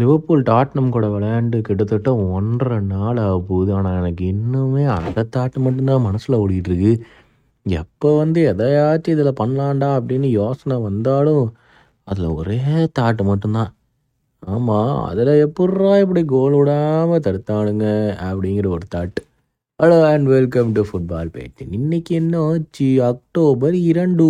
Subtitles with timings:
[0.00, 3.70] Liverpool Tottenham கூட விளையாண்டு கிட்டத்தட்ட ஒன்றரை நாள் ஆக போகுது.
[3.74, 6.92] ஆனால் எனக்கு இன்னுமே அந்த தாட்டு மட்டும்தான் மனசில் ஓடிக்கிட்டுருக்கு
[7.66, 11.46] எப்போ வந்து எதையாச்சும் இதில் பண்ணலாண்டா அப்படின்னு யோசனை வந்தாலும்
[12.04, 12.58] அதில் ஒரே
[12.98, 13.72] தாட்டு மட்டும்தான்.
[14.42, 17.86] ஆமாம் அதில் எப்பட்றா இப்படி கோல் விடாமல் தடுத்தானுங்க
[18.28, 19.22] அப்படிங்கிற ஒரு thought.
[19.82, 22.88] Hello and welcome to football பேச்சு இன்னைக்கு என்ன ஆச்சு?
[23.04, 24.28] அக்டோபர் இரண்டு.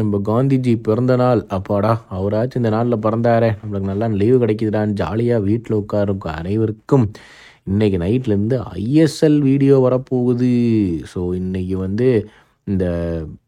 [0.00, 1.40] நம்ம காந்திஜி பிறந்த நாள்.
[1.56, 3.50] அப்பாடா அவராச்சும் இந்த நாளில் பிறந்தாரே.
[3.60, 7.04] நம்மளுக்கு நல்லா லீவு கிடைக்குதுடான்னு ஜாலியாக வீட்டில் உட்காருக்கும் அனைவருக்கும்.
[7.72, 10.50] இன்றைக்கி நைட்லேருந்து ஐஎஸ்எல் வீடியோ வரப்போகுது.
[11.12, 12.08] ஸோ இன்றைக்கி வந்து
[12.66, 12.84] இந்த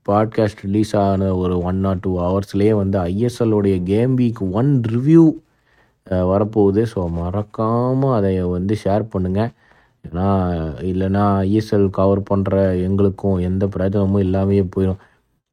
[0.09, 5.25] பாட்காஸ்ட் ரிலீஸ் ஆன ஒரு ஒன் ஆர் டூ ஹவர்ஸ்லேயே வந்து ஐஎஸ்எல்லுடைய கேம் வீக் ஒன் ரிவ்யூ
[6.33, 6.83] வரப்போகுது.
[6.95, 9.53] ஸோ மறக்காமல் அதை வந்து ஷேர் பண்ணுங்கள்
[10.05, 10.29] ஏன்னா
[10.91, 12.57] இல்லைன்னா ஐஎஸ்எல் கவர் பண்ணுற
[12.87, 15.01] எங்களுக்கும் எந்த பிரயோஜனமும் இல்லாமையே போயிடும்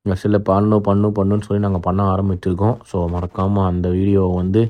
[0.06, 2.74] சில பண்ணணும் பண்ணும் பண்ணுன்னு சொல்லி நாங்கள் பண்ண ஆரம்பிச்சிருக்கோம்.
[2.90, 4.62] ஸோ மறக்காமல் அந்த வீடியோவை வந்து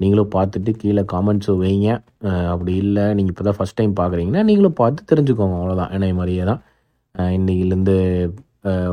[0.00, 1.88] நீங்களும் பார்த்துட்டு கீழே காமெண்ட்ஸும் வைங்க.
[2.52, 6.60] அப்படி இல்லை நீங்கள் இப்போ தான் ஃபஸ்ட் டைம் பார்க்குறீங்கன்னா நீங்களும் பார்த்து தெரிஞ்சுக்கோங்க அவ்வளோதான் என்னை மாதிரியே தான்.
[7.38, 7.96] இன்றைக்கிலேருந்து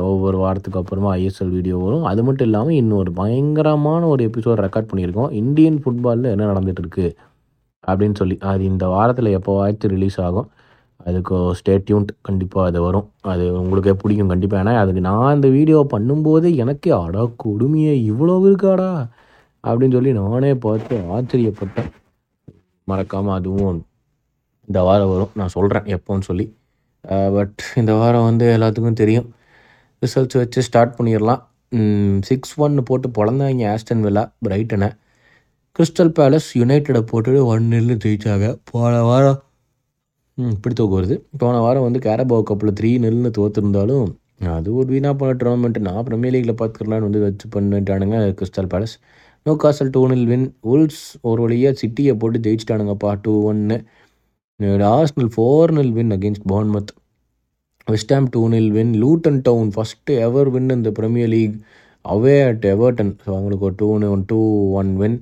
[0.08, 2.04] ஒவ்வொரு வாரத்துக்கு அப்புறமா ஐஎஸ்எல் வீடியோ வரும்.
[2.10, 5.30] அது மட்டும் இல்லாமல் இன்னொரு பயங்கரமான ஒரு எபிசோட் ரெக்கார்ட் பண்ணியிருக்கோம்.
[5.42, 7.06] இந்தியன் ஃபுட்பாலில் என்ன நடந்துகிட்ருக்கு
[7.84, 8.36] அப்படின்னு சொல்லி.
[8.50, 10.48] அது இந்த வாரத்தில் எப்போவாச்சும் ரிலீஸ் ஆகும்.
[11.08, 13.06] அதுக்கு ஸ்டேட்யூன்ட் கண்டிப்பாக அது வரும்.
[13.32, 18.90] அது உங்களுக்கே பிடிக்கும் கண்டிப்பாக ஏன்னா அதுக்கு நான் இந்த வீடியோ பண்ணும்போதே எனக்கே அடா கொடுமையே இவ்வளோ இருக்காடா?
[19.64, 21.90] அப்படின்னு சொல்லி நானே பார்த்து ஆச்சரியப்பட்டேன்.
[22.88, 23.78] மறக்காமல் அதுவும்
[24.68, 25.32] இந்த வாரம் வரும்.
[25.40, 26.46] நான் சொல்கிறேன் எப்போன்னு சொல்லி.
[27.36, 29.28] பட் இந்த வாரம் வந்து எல்லாத்துக்கும் தெரியும்.
[30.02, 31.42] ரிசல்ட்ஸ் வச்சு ஸ்டார்ட் பண்ணிடலாம்.
[32.28, 34.88] சிக்ஸ் ஒன்னு போட்டு பிறந்தவங்க ஆஸ்டன் வில்லா பிரைட்டனை
[35.76, 38.48] கிறிஸ்டல் பேலஸ் யுனைட்டடை போட்டு ஒன் நில்லு ஜெயிச்சாங்க.
[38.70, 39.40] போன வாரம்
[40.38, 41.16] இப்படி தூக்கம் வருது.
[41.40, 44.06] போன வாரம் வந்து கேரபாவ் கப்பில் த்ரீ நெல்னு தோற்றுருந்தாலும்
[44.54, 48.94] அது ஒரு வீணாக போன டோர்னமெண்ட் நான் ப்ரீமியர் லீக்கில் பார்த்துக்கலான்னு வந்து வச்சு பண்ணிட்டானுங்க Crystal Palace
[49.56, 53.78] Newcastle two nil win Wolves ஒரு வழியாக சிட்டியை போட்டு ஜெயிச்சிட்டானுங்கப்பா டூ ஒன்று
[54.90, 56.92] Arsenal four nil win against Bournemouth
[57.88, 61.56] West Ham two nil win Luton Town first ever win இந்த Premier League
[62.04, 64.40] away at Everton so அவங்களுக்கு ஒரு two one two
[64.74, 65.18] one win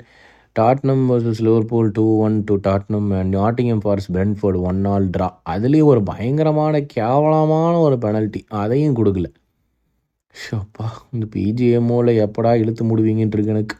[0.57, 5.91] Tottenham versus Liverpool two one two Tottenham and Nottingham Forest Brentford one all draw அதுலேயும்
[5.93, 9.29] ஒரு பயங்கரமான கேவலமான ஒரு penalty அதையும் கொடுக்கல.
[10.35, 13.77] ஷப்பா இந்த பிஜிஎம்ஓவில் எப்படா இழுத்து முடிவீங்கன்ட்டு இருக்கு எனக்கு.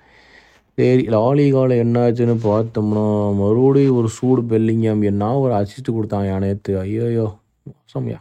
[0.79, 3.05] சரி லாலிகாவில் என்னாச்சுன்னு பார்த்தோம்னா
[3.41, 5.03] மறுபடியும் ஒரு சூடு பெல்லிங்காம்.
[5.11, 7.27] என்ன ஒரு அசிஸ்ட் கொடுத்தான் யானேத்து ஐயோயோ
[7.71, 8.21] மோசம்யா.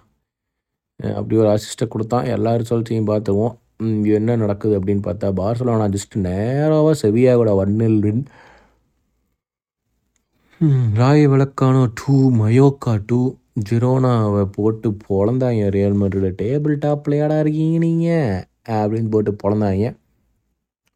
[0.99, 2.25] அப்படி ஒரு அசிஸ்ட்டை கொடுத்தான்.
[2.35, 3.53] எல்லா ரிசல்ட்ஸையும் பார்த்துருவோம்.
[3.85, 8.23] ம், என்ன நடக்குது அப்படின்னு பார்த்தா பார்சலோனா ஜஸ்ட் நேராக செவியாவோட ஒன்னில் win
[10.93, 13.35] Rayo Vallecano two Mallorca two
[13.69, 19.95] ஜிரோனாவை போட்டு பொழந்தாங்க ரியல் மட்ரிட் டேபிள் டாப் பிளேயராக இருக்கீங்க நீங்கள் அப்படின்னு போட்டு பொழந்தாங்க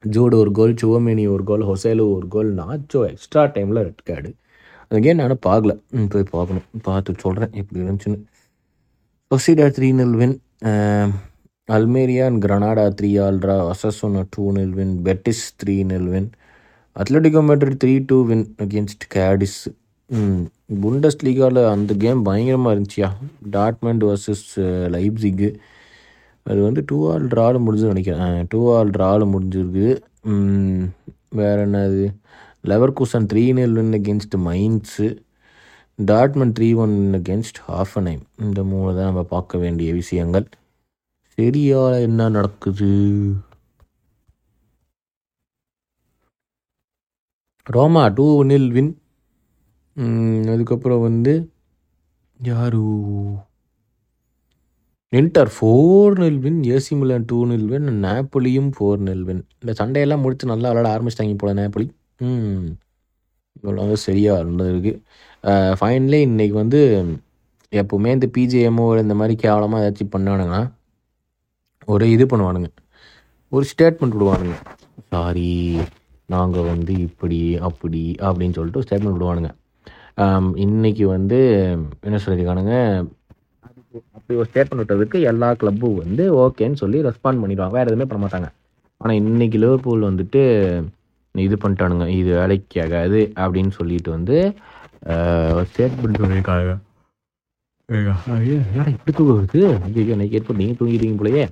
[0.08, 4.36] ஜூடு ஒரு கோல் சிவமேனி ஒரு கோல் ஹொசேலு ஒரு கோல் நாச்சோ எக்ஸ்ட்ரா டைமில் ரெட் கார்டு
[4.88, 6.08] அந்த கேம் நானும் பார்க்கல.
[6.10, 6.64] போய் பார்க்கணும்.
[6.82, 8.24] பார்த்து சொல்கிறேன் இப்படி இருந்துச்சுன்னு.
[9.32, 10.40] Sociedad 3 nil win.
[10.64, 11.12] Um,
[11.72, 13.72] Almeria and Granada 3 all draw.
[13.72, 14.92] Osasuna 2 nil win.
[15.04, 16.30] Betis 3 nil
[16.96, 19.60] Atletico Madrid three two win against Cadiz
[20.84, 23.10] Bundes லீகாவில் அந்த கேம் பயங்கரமாக இருந்துச்சியா?
[23.56, 24.46] டாட்மெண்ட் வர்சஸ்
[24.96, 25.58] லைப்ஸிக்கு uh,
[26.46, 28.38] அது வந்து டூ ஆல் ட்ராவில் முடிஞ்சு நினைக்கிறேன்.
[28.52, 29.88] டூ ஆல் ட்ராவில் முடிஞ்சிருக்கு.
[31.40, 32.04] வேறு என்னது?
[33.00, 35.08] Leverkusen three nil win against Mainz
[36.00, 40.48] டாட்மன் three one against Hoffenheim இந்த மூணு தான் நம்ம பார்க்க வேண்டிய விஷயங்கள்.
[41.38, 42.92] சரியா என்ன நடக்குது?
[47.74, 48.92] Roma two nil win.
[50.54, 51.34] அதுக்கப்புறம் வந்து
[52.40, 52.82] யாரு?
[55.20, 59.42] Inter four nil win AC Milan two nil win நேப்போலியும் four nil win.
[59.62, 61.88] இந்த சண்டையெல்லாம் முடித்து நல்லா விளாட ஆரம்பிச்சிட்டாங்க போல நேப்போலி.
[62.28, 62.68] ம்
[63.58, 64.94] இவ்வளோ சரியாக இருந்ததுக்கு
[65.80, 66.80] ஃபைனலி இன்னைக்கு வந்து
[67.82, 70.64] எப்போவுமே இந்த பிஜிஎம்ஓ இந்த மாதிரி கேவலமாக ஏதாச்சும் பண்ணானுங்கன்னா
[71.94, 72.70] ஒரு இது பண்ணுவானுங்க.
[73.52, 74.56] ஒரு ஸ்டேட்மெண்ட் விடுவானுங்க.
[75.14, 75.50] சாரி
[76.34, 79.52] நாங்கள் வந்து இப்படி அப்படி அப்படின்னு சொல்லிட்டு ஸ்டேட்மெண்ட் விடுவானுங்க.
[80.24, 81.40] ஆம், இன்னைக்கு வந்து
[82.08, 82.76] என்ன சொல்லியிருக்கானுங்க?
[84.18, 87.76] அப்படி ஒரு ஸ்டேட்மெண்ட் விட்டதுக்கு எல்லா கிளப்பும் வந்து ஓகேன்னு சொல்லி ரெஸ்பாண்ட் பண்ணிடுவாங்க.
[87.78, 88.50] வேறு எதுவுமே பண்ண மாட்டாங்க.
[89.02, 90.42] ஆனால் இன்னைக்கு லிவர்பூல் வந்துட்டு
[91.46, 92.06] இது பண்ணிட்டானுங்க.
[92.20, 94.38] இது வேலைக்கு ஆகாது அப்படின்னு சொல்லிட்டு வந்து
[95.72, 96.74] ஸ்டேட்மெண்ட் சொல்லியிருக்காங்க.
[97.90, 99.64] ஏடா இப்படி தூக்கம் வருது?
[99.88, 101.44] ஐயோ இன்னைக்கு ஏற்பட்டு நீங்கள் தூங்கிட்டீங்க போலயே.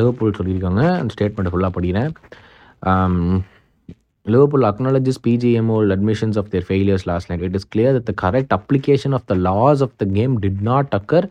[0.00, 0.82] லிவர்பூல் சொல்லியிருக்காங்க.
[1.00, 2.12] அந்த ஸ்டேட்மெண்ட்டை ஃபுல்லாக படிக்கிறேன்.
[4.25, 7.41] Liverpool acknowledges PGMO admissions of their failures last night.
[7.41, 10.87] It is clear that the correct application of the laws of the game did not
[10.93, 11.23] occur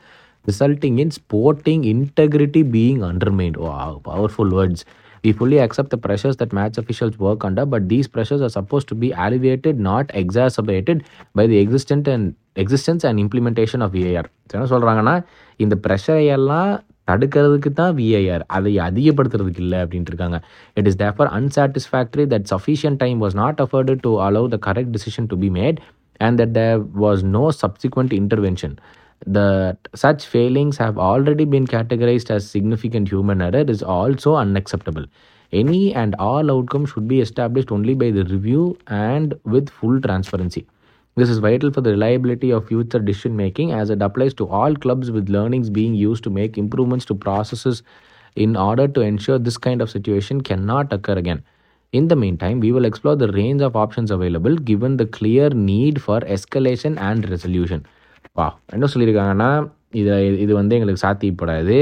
[0.47, 3.57] resulting in sporting integrity being undermined.
[3.57, 4.85] Wow, powerful words.
[5.23, 8.89] We fully accept the pressures that match officials work under, but these pressures are supposed
[8.89, 14.25] to be alleviated, not exacerbated by the existent and existence and implementation of VAR.
[14.55, 15.15] என்ன சொல்கிறாங்கன்னா
[15.65, 16.71] இந்த ப்ரெஷரை எல்லாம்
[17.08, 20.38] தடுக்கிறதுக்கு தான் VIR அதை அதிகப்படுத்துறதுக்கு இல்லை அப்படின்ட்டு இருக்காங்க
[20.78, 25.30] it is therefore unsatisfactory that sufficient time was not afforded to allow the correct decision
[25.32, 25.80] to be made
[26.20, 28.76] and that there was no subsequent intervention
[29.36, 29.40] the
[29.96, 35.08] such failings have already been categorised as significant human error is also unacceptable
[35.54, 38.64] any and all outcome should be established only by the review
[39.06, 40.62] and with full transparency
[41.18, 44.76] This is vital for the reliability of future decision making as it applies to all
[44.76, 47.84] clubs with learnings being used to make improvements to processes
[48.38, 51.42] in order to ensure this kind of situation cannot occur again.
[51.94, 56.02] In the meantime, we will explore the range of options available given the clear need
[56.02, 57.82] for escalation and resolution.
[58.36, 59.50] வா என்ன சொல்லியிருக்காங்கன்னா
[59.92, 61.78] இதை இது வந்து எங்களுக்கு சாத்தியப்படாது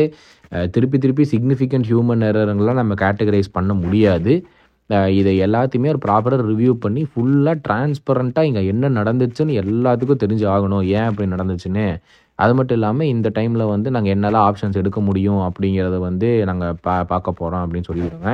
[0.51, 4.62] அஹ் திருப்பி திருப்பி significant human எரருங்கெல்லாம் நம்ம கேட்டகரைஸ் பண்ண முடியாது அஹ்
[5.19, 10.84] இதை எல்லாத்தையுமே ஒரு ப்ராப்பராக ரிவ்யூ பண்ணி ஃபுல்லாக டிரான்ஸ்பரண்ட்டாக இங்கே என்ன நடந்துச்சுன்னு எல்லாத்துக்கும் தெரிஞ்சு ஆகணும்.
[10.98, 11.86] ஏன் அப்படி நடந்துச்சுன்னு?
[12.40, 16.95] அது மட்டும் இல்லாமல் இந்த டைமில் வந்து நாங்கள் என்னெல்லாம் ஆப்ஷன்ஸ் எடுக்க முடியும் அப்படிங்கிறத வந்து நாங்கள் பா
[17.12, 18.34] பார்க்க போகிறோம் அப்படின்னு சொல்லியிருக்காங்க.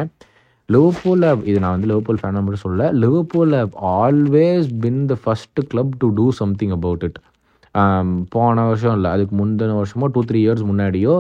[0.70, 3.54] லிவர்பூலில் இது நான் வந்து லிவர்பூல் ஃபேன் மட்டும் சொல்ல Liverpool
[4.02, 7.20] always been the first club to do something about it
[8.36, 11.14] போன வருஷம் இல்லை அதுக்கு முந்தின வருஷமோ டூ த்ரீ இயர்ஸ் முன்னாடியோ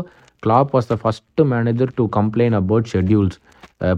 [0.44, 3.38] Klopp was the first manager to complain about schedules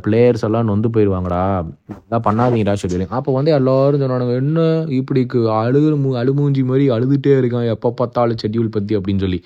[0.05, 1.43] players எல்லாம் நொந்து போயிடுவாங்கடா
[1.91, 4.65] இதெல்லாம் பண்ணாதீங்கடா ஷெட்யூலிங் அப்போ வந்து எல்லோரும் சொன்னானுங்க என்ன
[4.99, 7.67] இப்படிக்கு அழுகு மு அழுமூஞ்சி மாதிரி அழுதுகிட்டே இருக்கான்.
[7.75, 9.39] எப்போ பார்த்தாலும் ஷெட்யூல் பற்றி அப்படின்னு சொல்லி.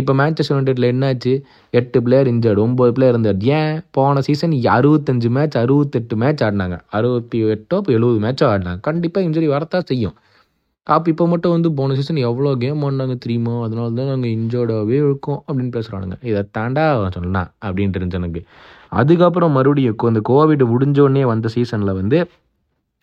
[0.00, 1.32] இப்போ மேன்செஸ்டர் யுனைடெட்ல என்னாச்சு?
[1.74, 3.72] எட்டு பிளேயர் இன்ஜர்டு ஒம்பது பிளேயர் இருந்தார் ஏன்?
[3.96, 6.78] போன சீசன் அறுபத்தஞ்சு மேட்ச் அறுபத்தெட்டு மேட்ச் ஆடினாங்க.
[6.98, 8.80] அறுபத்தி எட்டோ இப்போ எழுபது மேட்சோ ஆடினாங்க.
[8.88, 10.16] கண்டிப்பாக இன்ஜுரி வரத்தான் செய்யும்.
[10.88, 13.62] அப்போ இப்போ மட்டும் வந்து போன சீசன் எவ்வளோ கேம் ஆடினாங்க தெரியுமா?
[13.62, 18.40] அதனால தான் நாங்கள் இன்ஜோர்டாகவே இருக்கோம் அப்படின்னு பேசுகிறானுங்க இதை தாண்டா அவன் சொன்னான் அப்படின்ட்டு இருந்துச்சு எனக்கு
[18.92, 22.18] அதுக்கப்புறம் மறுபடியும் கொ- இந்த கோவிட் முடிஞ்சோடனே வந்த சீசனில் வந்து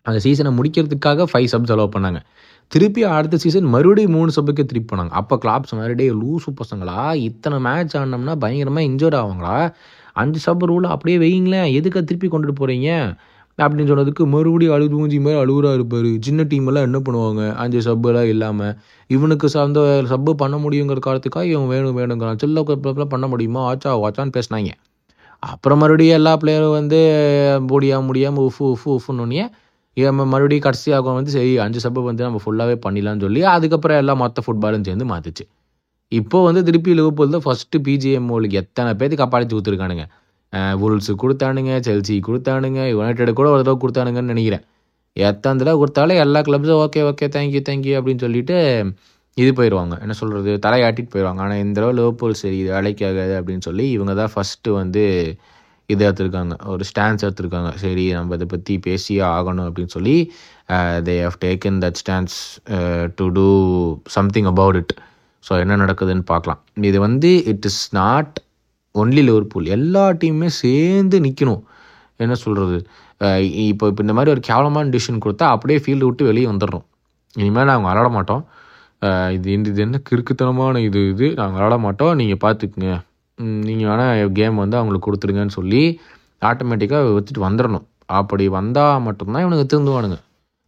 [0.06, 2.18] அந்த சீசனை முடிக்கிறதுக்காக ஃபைவ் சப்ஸ் அலோவ் பண்ணாங்க.
[2.72, 5.08] திருப்பி அடுத்த சீசன் மறுபடியும் மூணு சப்புக்கு திருப்பி போனாங்க.
[5.10, 7.14] அப்போ கிளாப்ஸ் மறுபடியும் லூசு பசங்களா?
[7.20, 9.56] இத்தனை மேட்ச் ஆடினோம்னா பயங்கரமாக இன்ஜோர்ட் ஆவாங்களா?
[10.12, 12.90] அஞ்சு சப் ரூல் அப்படியே வைங்களேன் எதுக்கு திருப்பி கொண்டுட்டு போகிறீங்க
[13.58, 16.08] அப்படின்னு சொன்னதுக்கு மறுபடியும் அழுது மூஞ்சி மாதிரி அழுகுறா இருப்பார்.
[16.26, 17.42] சின்ன டீம் எல்லாம் என்ன பண்ணுவாங்க?
[17.62, 18.72] அஞ்சு சப்பு எல்லாம் இல்லாமல்
[19.10, 19.80] இவனுக்கு சார்ந்த
[20.12, 23.62] சப்பு பண்ண முடியுங்கிற காலத்துக்காக இவன் வேணும் வேணுங்கிறான் சில்ல குழப்பம்லாம் பண்ண முடியுமா?
[23.70, 24.72] ஆச்சா வாச்சான்னு பேசினாங்க.
[25.42, 26.98] அப்புறம் மறுபடியும் எல்லா பிளேயரும் வந்து
[27.72, 29.42] முடியா முடியாமல் உஃபு உஃபு உஃபுன்னு
[29.96, 34.42] இவன் மறுபடியும் கடைசியாக வந்து சரி அஞ்சு சப்பு வந்து நம்ம ஃபுல்லாகவே பண்ணிடலாம்னு சொல்லி அதுக்கப்புறம் எல்லாம் மொத்த
[34.46, 35.44] ஃபுட்பாலும் சேர்ந்து மாற்றுச்சு
[36.12, 38.28] இப்போ வந்து திருப்பி லிவர்பூல் தான் ஃபஸ்ட்டு பிஜிஎம்
[38.60, 40.04] எத்தனை பேர்த்துக்கு அப்பாடிச்சு ஊற்றுருக்கானுங்க
[40.82, 44.64] வுல்ஸு கொடுத்தானுங்க செல்சி கொடுத்தானுங்க யுனைடெட் கூட ஒரு தடவை கொடுத்தானுங்கன்னு நினைக்கிறேன்.
[45.16, 48.56] எத்தனை தடவை கொடுத்தாலும் எல்லா கிளப்ஸும் okay okay thank you thank you அப்படின்னு சொல்லிட்டு
[49.42, 53.86] இது போயிடுவாங்க என்ன சொல்கிறது தலையாட்டிட்டு போயிடுவாங்க ஆனால் இந்த தடவை லோபோல் சரி இது வேலைக்காகாது அப்படின்னு சொல்லி
[53.96, 55.04] இவங்க தான் ஃபஸ்ட்டு வந்து
[55.92, 56.54] இது எடுத்துருக்காங்க.
[56.72, 57.70] ஒரு ஸ்டான்ஸ் எடுத்துருக்காங்க.
[57.82, 60.16] சரி நம்ம இதை பற்றி பேசியே ஆகணும் அப்படின்னு சொல்லி
[61.08, 62.36] they have taken that stance
[63.18, 63.46] to do
[64.16, 64.94] something about it
[65.44, 66.60] so என்ன நடக்குதுன்னு பார்க்கலாம்.
[66.90, 68.34] இது வந்து it is not
[68.96, 71.62] only Liverpool எல்லா டீமுமே சேர்ந்து நிற்கணும்
[72.16, 72.86] என்ன சொல்கிறது
[73.18, 76.84] இப்போ இப்போ இந்த மாதிரி ஒரு கேவலமான டிசிஷன் கொடுத்தா அப்படியே ஃபீல்டு விட்டு வெளியே வந்துடுறோம்.
[77.34, 78.46] இனிமேல் நாங்கள் விளாட மாட்டோம்.
[79.32, 81.34] இது இந்த- இது என்ன கிறுக்குத்தனமான இது இது.
[81.34, 82.14] நாங்கள் விளாட மாட்டோம்.
[82.14, 83.00] நீங்கள் பார்த்துக்குங்க
[83.40, 86.00] நீங்கள் வேணால் கேம் வந்து அவங்களுக்கு கொடுத்துருங்கன்னு சொல்லி
[86.40, 87.86] ஆட்டோமேட்டிக்காக வச்சுட்டு வந்துடணும்.
[88.06, 90.18] அப்படி வந்தால் மட்டும்தான் இவனுக்கு திருந்துவானுங்க.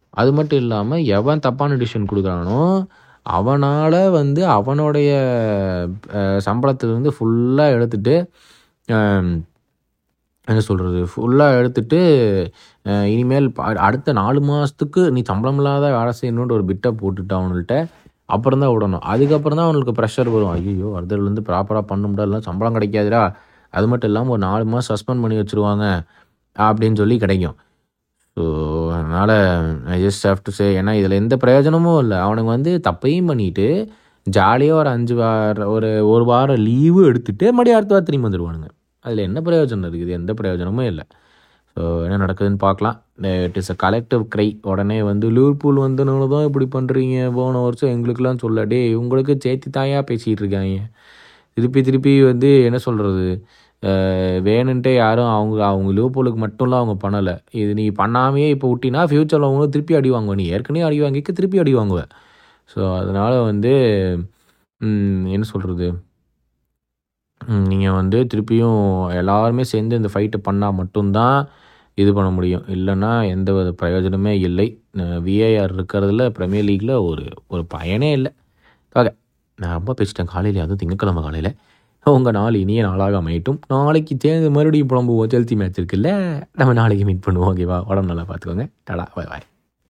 [0.09, 2.85] அது மட்டும் இல்லாமல் எவன் தப்பான டிசிஷன் கொடுக்குறானோ
[3.25, 5.09] அவனால் வந்து அவனுடைய
[6.47, 8.15] சம்பளத்துலேருந்து ஃபுல்லாக எடுத்துட்டு
[10.47, 11.99] என்ன சொல்கிறது ஃபுல்லாக எடுத்துட்டு
[13.13, 13.47] இனிமேல்
[13.87, 17.75] அடுத்த நாலு மாதத்துக்கு நீ சம்பளம் இல்லாத வேலை செய்யணுன்ற ஒரு பிட்டை போட்டுட்டு அவனுள்கிட்ட
[18.35, 19.03] அப்புறம் தான் விடணும்.
[19.11, 20.51] அதுக்கப்புறம் தான் அவனுக்கு ப்ரெஷர் வரும்.
[20.55, 23.21] ஐயோ அடுத்ததுலேருந்து ப்ராப்பராக பண்ண முடியல சம்பளம் கிடைக்காதுடா.
[23.73, 25.85] அது மட்டும் இல்லாமல் ஒரு நாலு மாதம் சஸ்பெண்ட் பண்ணி வச்சுருவாங்க
[26.55, 27.55] அப்படின்னு சொல்லி கிடைக்கும்.
[28.39, 28.45] ஸோ
[28.97, 29.33] அதனால்
[29.93, 32.17] I just have to say ஏன்னா இதில் எந்த பிரயோஜனமும் இல்லை.
[32.25, 33.65] அவனுங்க வந்து தப்பையும் பண்ணிட்டு
[34.27, 38.69] ஜாலியாக ஒரு அஞ்சு வாரம் ஒரு ஒரு வாரம் லீவு எடுத்துகிட்டு மறுபடியும் அடுத்த வாரம் திரும்பி வந்துடுவானுங்க
[39.05, 41.05] அதில் என்ன பிரயோஜனம் இருக்குது எந்த பிரயோஜனமும் இல்லை.
[41.77, 42.97] ஸோ என்ன நடக்குதுன்னு பார்க்கலாம்.
[43.47, 48.41] It is a collective cry உடனே வந்து லூர்பூல் வந்தனால தான் இப்படி பண்ணுறீங்க போன வருஷம் எங்களுக்கெல்லாம்
[48.45, 50.79] சொல்ல டேய் உங்களுக்கு சேர்த்து தாயாக பேசிகிட்டு இருக்காங்க.
[51.57, 53.27] திருப்பி திருப்பி வந்து என்ன சொல்கிறது
[54.47, 57.35] வேணுன்ட்டே யாரும் அவங்க அவங்க லிவர்பூலுக்கு மட்டும்லாம் அவங்க பண்ணலை.
[57.61, 60.35] இது நீ பண்ணாமையே இப்போ விட்டினா ஃப்யூச்சரில் அவங்க திருப்பி அடி வாங்குவ.
[60.41, 62.11] நீ ஏற்கனவே அடி வாங்கிக்க திருப்பி அடி வாங்குவேன்
[62.73, 63.71] ஸோ அதனால் வந்து
[65.35, 65.87] என்ன சொல்கிறது
[67.71, 68.81] நீங்கள் வந்து திருப்பியும்
[69.21, 71.37] எல்லாருமே சேர்ந்து இந்த ஃபைட்டை பண்ணால் மட்டும்தான்
[71.97, 72.65] இது பண்ண முடியும்.
[72.75, 74.67] இல்லைன்னா எந்த வித பிரயோஜனமே இல்லை.
[75.27, 78.31] விஏஆர் இருக்கிறதுல ப்ரீமியர் லீக்கில் ஒரு ஒரு பயனே இல்லை.
[78.95, 79.11] ஓகே
[79.59, 80.31] நான் ரொம்ப பேசிட்டேன்.
[80.33, 81.51] காலையில் அதுவும் திங்கக்கிழமை காலையில்.
[82.13, 83.59] உங்கள் நாள் இனிய நாளாக அமையட்டும்.
[83.67, 86.09] நாளைக்கு சேர்ந்து மறுபடியும் புலம்புவோம் செல்சி மேட்ச் இருக்குல்ல?
[86.53, 88.65] நம்ம நாளைக்கு மீட் பண்ணுவோம் ஓகேவா உடம்பு நல்லா பார்த்துக்கோங்க.
[88.89, 89.48] டடா பாய் பாய்